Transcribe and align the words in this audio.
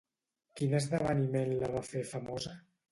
Quin 0.61 0.73
esdeveniment 0.79 1.55
la 1.61 1.71
va 1.77 1.87
fer 1.93 2.07
famosa? 2.17 2.61